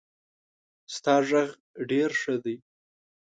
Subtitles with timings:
[0.95, 1.49] ستا غږ
[1.89, 2.55] ډېر ښه دی.